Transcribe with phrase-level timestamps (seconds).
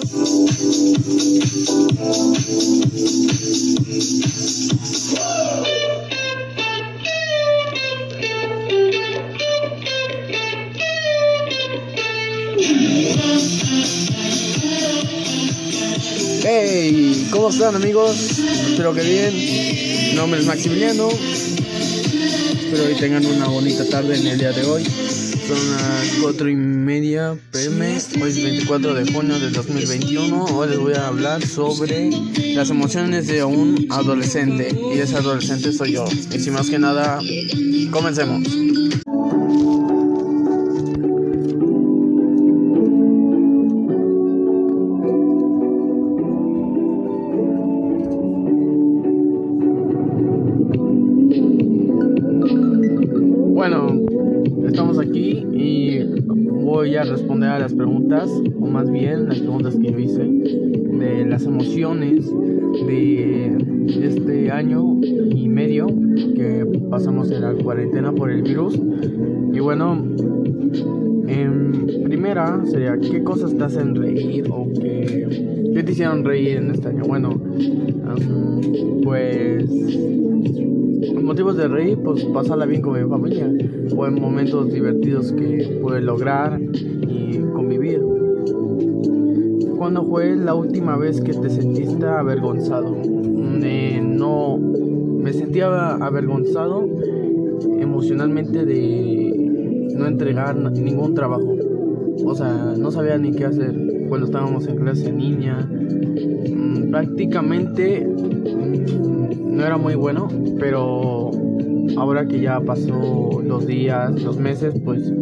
[0.00, 0.06] Hey,
[17.32, 18.38] ¿cómo están amigos?
[18.70, 19.34] Espero que bien.
[19.34, 21.08] Mi nombre es Maximiliano.
[21.08, 24.84] Espero que tengan una bonita tarde en el día de hoy.
[25.48, 27.96] Son las 4 y media pm.
[28.20, 30.44] Hoy es 24 de junio del 2021.
[30.44, 32.10] Hoy les voy a hablar sobre
[32.54, 34.78] las emociones de un adolescente.
[34.94, 36.04] Y ese adolescente soy yo.
[36.06, 37.18] Y sin más que nada,
[37.90, 38.46] comencemos.
[55.58, 56.04] Y
[56.62, 58.30] voy a responder a las preguntas,
[58.60, 62.30] o más bien las preguntas que yo hice, de las emociones
[62.86, 63.56] de
[64.02, 68.78] este año y medio que pasamos en la cuarentena por el virus.
[69.52, 70.04] Y bueno,
[71.26, 76.70] en primera sería, ¿qué cosas te hacen reír o qué, qué te hicieron reír en
[76.70, 77.02] este año?
[77.04, 77.40] Bueno,
[79.02, 79.68] pues
[81.22, 83.50] motivos de reír, pues pasarla bien con mi familia
[83.96, 88.02] o en momentos divertidos que pude lograr y convivir.
[89.76, 92.96] ¿Cuándo fue la última vez que te sentiste avergonzado?
[94.02, 96.84] No, me sentía avergonzado
[97.78, 101.54] emocionalmente de no entregar ningún trabajo.
[102.24, 103.74] O sea, no sabía ni qué hacer
[104.08, 105.68] cuando estábamos en clase niña.
[106.50, 108.08] Mm, prácticamente
[109.58, 110.28] no era muy bueno,
[110.60, 111.32] pero
[111.96, 115.12] ahora que ya pasó los días, los meses, pues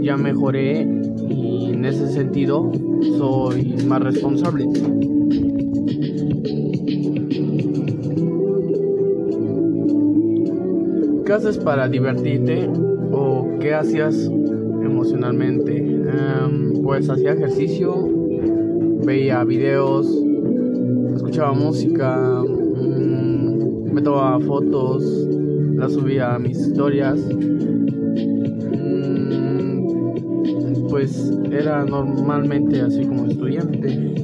[0.00, 0.82] ya mejoré
[1.28, 2.72] y en ese sentido
[3.16, 4.66] soy más responsable.
[11.24, 12.68] ¿Qué haces para divertirte
[13.12, 14.16] o qué hacías
[14.82, 15.80] emocionalmente?
[15.80, 17.94] Um, pues hacía ejercicio,
[19.04, 20.12] veía videos,
[21.14, 23.25] escuchaba música, um,
[23.96, 25.02] me tomaba fotos,
[25.74, 27.18] las subía a mis historias.
[28.68, 29.86] Um,
[30.90, 34.14] pues era normalmente así como estudiante,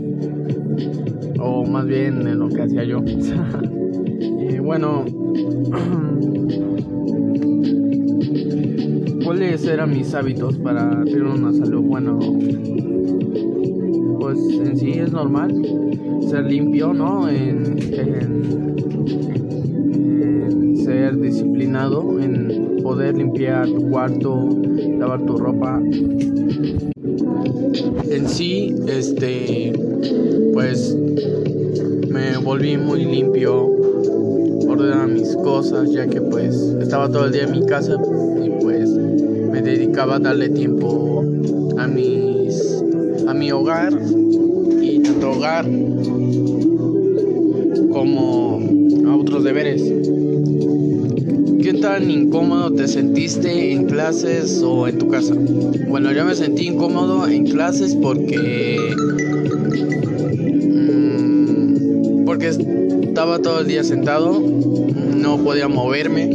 [1.41, 2.99] o más bien en lo que hacía yo.
[4.51, 5.07] y bueno,
[9.25, 12.15] ¿Cuáles eran mis hábitos para tener una salud buena?
[14.21, 15.55] Pues en sí es normal
[16.29, 17.27] ser limpio, ¿no?
[17.31, 19.42] En, en,
[21.21, 24.49] disciplinado, en poder limpiar tu cuarto,
[24.99, 25.81] lavar tu ropa.
[28.11, 29.73] En sí, este,
[30.53, 30.97] pues
[32.09, 33.67] me volví muy limpio,
[34.69, 37.97] ordenaba mis cosas, ya que pues estaba todo el día en mi casa
[38.45, 41.25] y pues me dedicaba a darle tiempo
[41.79, 42.83] a mis
[43.27, 43.93] a mi hogar
[44.81, 45.65] y tanto hogar
[47.93, 48.61] como
[49.07, 49.83] a otros deberes.
[51.83, 55.35] ¿Qué tan incómodo te sentiste en clases o en tu casa?
[55.89, 58.79] Bueno, yo me sentí incómodo en clases porque
[60.71, 66.31] mmm, porque estaba todo el día sentado, no podía moverme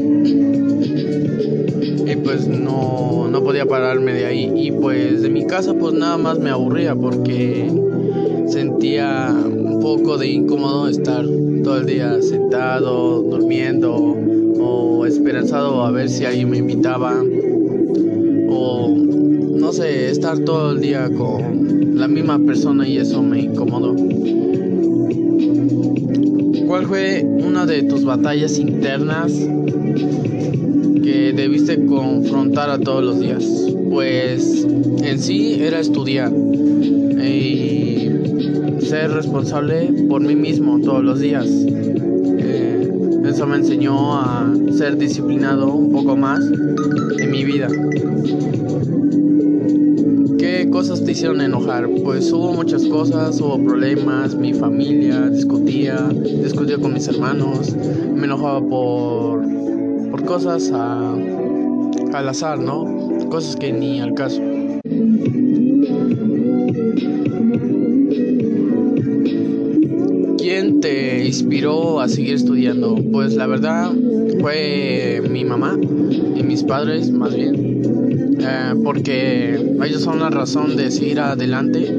[2.06, 6.18] y pues no, no podía pararme de ahí y pues de mi casa pues nada
[6.18, 7.72] más me aburría porque
[8.47, 11.25] sentía un poco de incómodo estar
[11.64, 14.26] todo el día sentado, durmiendo
[14.59, 17.23] o esperanzado a ver si alguien me invitaba
[18.50, 18.95] o
[19.68, 23.96] no sé, estar todo el día con la misma persona y eso me incomodó.
[26.67, 29.31] ¿Cuál fue una de tus batallas internas
[31.03, 33.44] que debiste confrontar a todos los días?
[33.90, 34.66] Pues
[35.03, 38.09] en sí era estudiar y
[38.81, 41.47] ser responsable por mí mismo todos los días.
[43.37, 46.39] Eso me enseñó a ser disciplinado un poco más
[47.19, 47.67] en mi vida.
[50.39, 51.87] ¿Qué cosas te hicieron enojar?
[52.03, 56.09] Pues hubo muchas cosas, hubo problemas, mi familia discutía,
[56.41, 57.75] discutía con mis hermanos,
[58.16, 59.43] me enojaba por,
[60.09, 62.85] por cosas a, al azar, ¿no?
[63.29, 64.41] Cosas que ni al caso.
[71.28, 72.96] Inspiró a seguir estudiando?
[73.12, 73.91] Pues la verdad
[74.40, 75.78] fue mi mamá
[76.35, 77.82] y mis padres más bien.
[78.40, 81.94] Eh, porque ellos son la razón de seguir adelante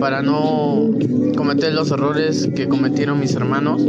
[0.00, 0.90] para no
[1.36, 3.82] cometer los errores que cometieron mis hermanos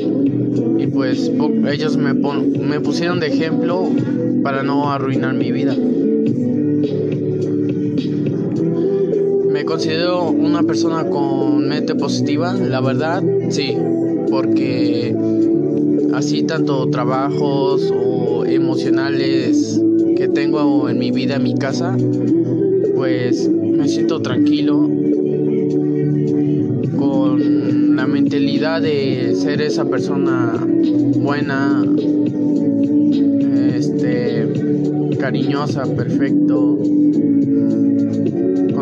[0.78, 1.32] y pues
[1.72, 3.90] ellos me, me pusieron de ejemplo
[4.44, 5.76] para no arruinar mi vida.
[9.52, 13.76] Me considero una persona con mente positiva, la verdad, sí,
[14.30, 15.16] porque
[16.14, 19.82] así tanto trabajos o emocionales
[20.16, 21.98] que tengo en mi vida, en mi casa,
[22.96, 24.90] pues me siento tranquilo
[26.98, 30.54] con la mentalidad de ser esa persona
[31.18, 31.84] buena,
[33.76, 34.48] este,
[35.20, 36.80] cariñosa, perfecto,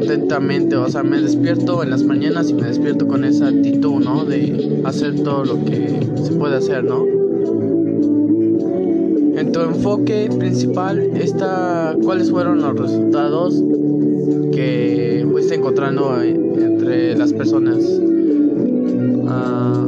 [0.03, 4.25] contentamente, o sea, me despierto en las mañanas y me despierto con esa actitud, ¿no?
[4.25, 7.05] De hacer todo lo que se puede hacer, ¿no?
[9.37, 13.63] En tu enfoque principal, esta, ¿cuáles fueron los resultados
[14.51, 17.77] que fuiste encontrando entre las personas?
[19.29, 19.87] Ah,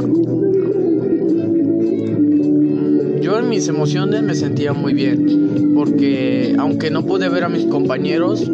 [3.22, 7.66] yo en mis emociones me sentía muy bien, porque aunque no pude ver a mis
[7.66, 8.50] compañeros,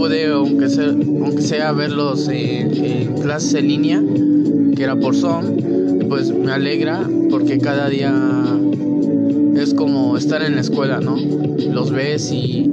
[0.00, 4.02] pude, aunque sea, aunque sea verlos en, en clases en línea,
[4.74, 8.10] que era por Zoom, pues me alegra porque cada día
[9.56, 11.16] es como estar en la escuela, ¿no?
[11.18, 12.70] Los ves y,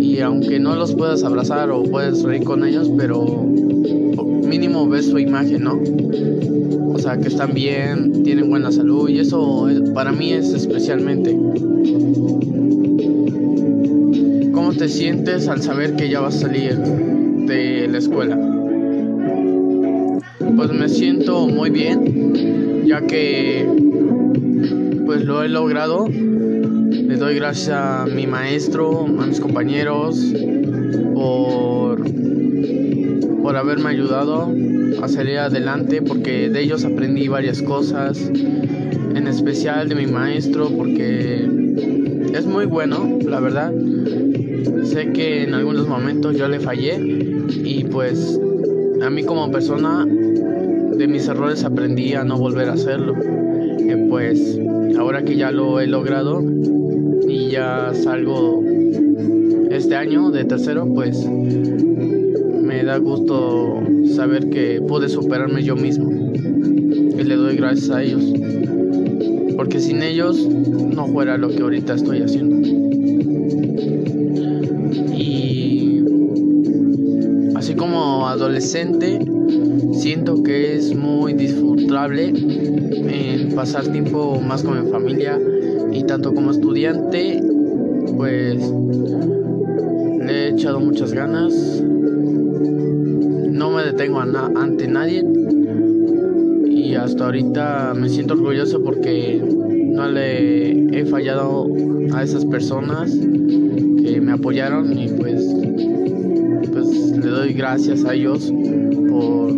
[0.00, 5.20] y aunque no los puedas abrazar o puedes reír con ellos, pero mínimo ves su
[5.20, 5.80] imagen, ¿no?
[6.92, 11.38] O sea, que están bien, tienen buena salud y eso para mí es especialmente.
[14.76, 18.38] ¿Cómo te sientes al saber que ya vas a salir de la escuela?
[20.54, 23.66] Pues me siento muy bien, ya que
[25.06, 26.06] pues lo he logrado.
[26.08, 30.22] Le doy gracias a mi maestro, a mis compañeros
[31.14, 32.04] por
[33.42, 34.52] por haberme ayudado
[35.02, 41.48] a salir adelante porque de ellos aprendí varias cosas, en especial de mi maestro porque
[42.34, 43.72] es muy bueno, la verdad.
[44.84, 48.40] Sé que en algunos momentos yo le fallé y pues
[49.02, 53.14] a mí como persona de mis errores aprendí a no volver a hacerlo.
[53.78, 54.58] Y pues
[54.98, 56.42] ahora que ya lo he logrado
[57.28, 58.64] y ya salgo
[59.70, 63.82] este año de tercero, pues me da gusto
[64.14, 66.10] saber que pude superarme yo mismo.
[66.38, 68.24] Y le doy gracias a ellos.
[69.56, 72.85] Porque sin ellos no fuera lo que ahorita estoy haciendo.
[78.46, 79.18] Adolescente,
[79.92, 85.36] siento que es muy disfrutable en pasar tiempo más con mi familia
[85.92, 87.42] y tanto como estudiante,
[88.16, 88.56] pues
[90.24, 91.82] le he echado muchas ganas.
[93.50, 95.24] No me detengo ante nadie
[96.68, 101.66] y hasta ahorita me siento orgulloso porque no le he fallado
[102.14, 105.35] a esas personas que me apoyaron y pues
[107.26, 108.52] pues le doy gracias a ellos
[109.08, 109.52] por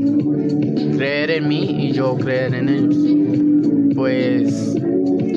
[0.96, 2.96] creer en mí y yo creer en ellos
[3.94, 4.74] pues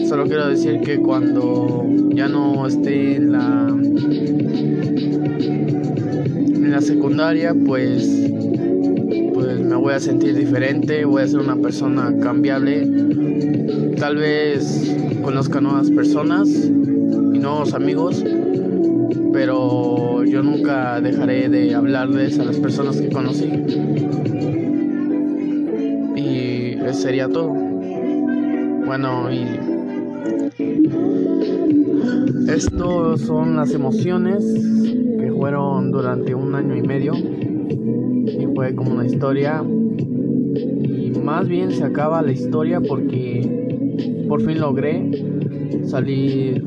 [0.07, 3.68] solo quiero decir que cuando ya no esté en la
[6.56, 8.07] en la secundaria pues
[9.60, 12.88] me voy a sentir diferente, voy a ser una persona cambiable.
[13.97, 18.23] Tal vez conozca nuevas personas y nuevos amigos,
[19.31, 23.45] pero yo nunca dejaré de hablarles a las personas que conocí.
[26.16, 27.54] Y eso sería todo.
[28.85, 29.45] Bueno, y
[32.50, 34.44] estos son las emociones
[35.19, 41.71] que fueron durante un año y medio y fue como una historia y más bien
[41.71, 45.09] se acaba la historia porque por fin logré
[45.85, 46.64] salir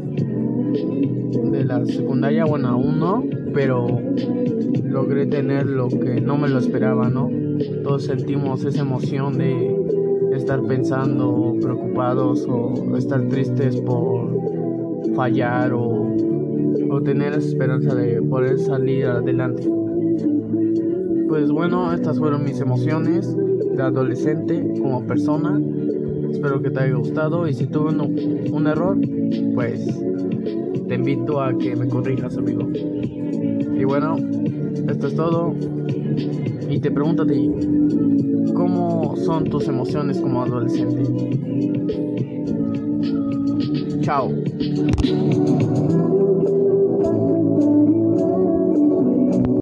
[1.65, 3.87] la secundaria, bueno aún no, pero
[4.85, 7.31] logré tener lo que no me lo esperaba, ¿no?
[7.83, 9.77] Todos sentimos esa emoción de
[10.35, 14.31] estar pensando, preocupados o estar tristes por
[15.15, 16.15] fallar o,
[16.91, 19.69] o tener esa esperanza de poder salir adelante
[21.35, 25.61] pues bueno, estas fueron mis emociones de adolescente como persona.
[26.31, 28.97] Espero que te haya gustado y si tuve un, error,
[29.53, 29.85] pues
[30.95, 32.69] te invito a que me corrijas, amigo.
[32.73, 34.17] Y bueno,
[34.89, 35.53] esto es todo.
[36.71, 37.51] Y te pregunto a ti,
[38.55, 41.03] ¿cómo son tus emociones como adolescente?
[44.03, 44.31] Chao.